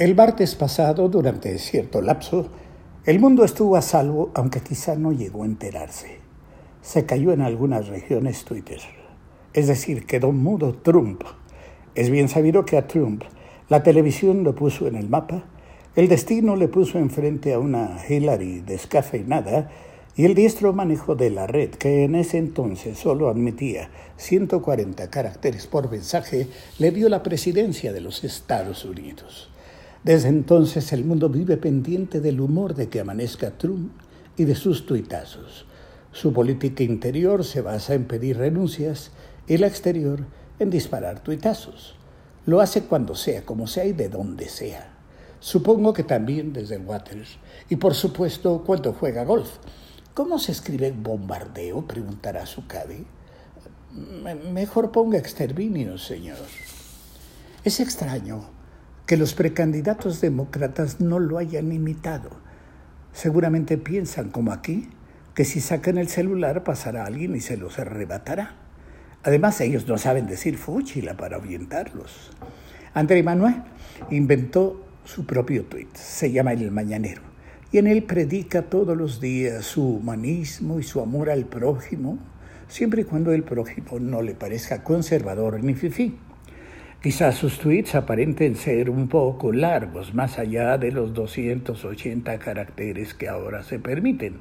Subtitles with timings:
[0.00, 2.48] El martes pasado, durante cierto lapso,
[3.04, 6.20] el mundo estuvo a salvo, aunque quizá no llegó a enterarse.
[6.80, 8.80] Se cayó en algunas regiones Twitter.
[9.52, 11.24] Es decir, quedó mudo Trump.
[11.94, 13.24] Es bien sabido que a Trump
[13.68, 15.44] la televisión lo puso en el mapa,
[15.94, 19.70] el destino le puso enfrente a una Hillary descafeinada
[20.16, 25.66] y el diestro manejo de la red, que en ese entonces solo admitía 140 caracteres
[25.66, 26.46] por mensaje,
[26.78, 29.50] le dio la presidencia de los Estados Unidos.
[30.02, 33.92] Desde entonces el mundo vive pendiente del humor de que amanezca Trump
[34.36, 35.66] y de sus tuitazos.
[36.10, 39.10] Su política interior se basa en pedir renuncias
[39.46, 40.24] y la exterior
[40.58, 41.96] en disparar tuitazos.
[42.46, 44.94] Lo hace cuando sea, como sea y de donde sea.
[45.38, 47.38] Supongo que también desde el Waters.
[47.68, 49.50] Y por supuesto cuando juega golf.
[50.14, 51.86] ¿Cómo se escribe bombardeo?
[51.86, 53.04] preguntará su caddy.
[54.50, 56.38] Mejor ponga exterminio, señor.
[57.64, 58.59] Es extraño
[59.10, 62.30] que los precandidatos demócratas no lo hayan imitado.
[63.12, 64.88] Seguramente piensan, como aquí,
[65.34, 68.54] que si sacan el celular pasará alguien y se los arrebatará.
[69.24, 72.30] Además, ellos no saben decir fúchila para orientarlos.
[72.94, 73.56] André Manuel
[74.12, 77.22] inventó su propio tuit, se llama El Mañanero,
[77.72, 82.20] y en él predica todos los días su humanismo y su amor al prójimo,
[82.68, 86.16] siempre y cuando el prójimo no le parezca conservador ni fifí.
[87.02, 93.26] Quizás sus tweets aparenten ser un poco largos, más allá de los 280 caracteres que
[93.26, 94.34] ahora se permiten.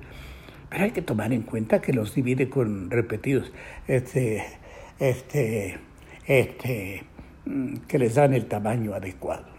[0.70, 3.50] Pero hay que tomar en cuenta que los divide con repetidos.
[3.88, 4.44] Este,
[5.00, 5.78] este,
[6.26, 7.04] este,
[7.46, 9.59] mm, que les dan el tamaño adecuado.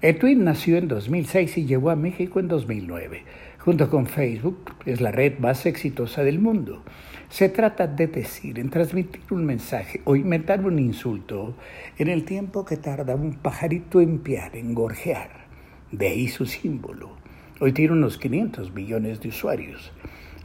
[0.00, 3.22] Tweet nació en 2006 y llegó a México en 2009.
[3.58, 6.82] Junto con Facebook, es la red más exitosa del mundo.
[7.28, 11.54] Se trata de decir, en transmitir un mensaje o inventar un insulto
[11.98, 15.46] en el tiempo que tarda un pajarito en piar, en gorjear.
[15.92, 17.16] De ahí su símbolo.
[17.60, 19.92] Hoy tiene unos 500 millones de usuarios.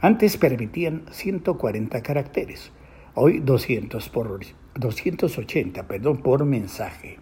[0.02, 2.72] Antes permitían 140 caracteres
[3.18, 4.40] hoy 200 por,
[4.74, 7.18] 280 perdón, por mensaje.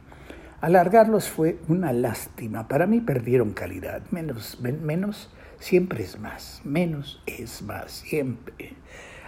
[0.65, 2.69] Alargarlos fue una lástima.
[2.69, 4.01] Para mí perdieron calidad.
[4.11, 6.63] Menos, menos siempre es más.
[6.65, 8.73] Menos es más, siempre.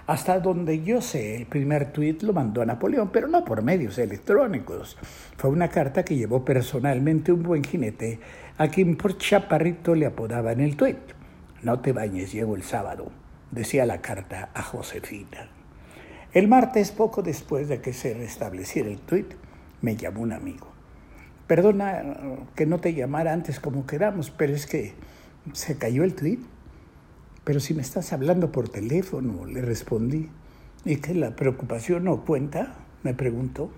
[0.06, 3.98] Hasta donde yo sé, el primer tuit lo mandó a Napoleón, pero no por medios
[3.98, 4.96] electrónicos.
[5.36, 8.18] Fue una carta que llevó personalmente un buen jinete,
[8.56, 10.96] a quien por chaparrito le apodaban el tuit.
[11.62, 13.12] No te bañes, llego el sábado,
[13.50, 15.50] decía la carta a Josefina.
[16.32, 19.34] El martes, poco después de que se restableciera el tuit,
[19.82, 20.75] me llamó un amigo.
[21.46, 22.02] Perdona
[22.56, 24.94] que no te llamara antes como quedamos, pero es que
[25.52, 26.40] se cayó el tuit.
[27.44, 30.28] Pero si me estás hablando por teléfono, le respondí.
[30.84, 32.74] ¿Y que la preocupación no cuenta?
[33.04, 33.70] Me preguntó.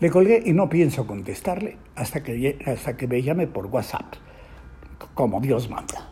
[0.00, 4.14] Le colgué y no pienso contestarle hasta que, hasta que me llame por WhatsApp,
[5.14, 6.03] como Dios manda.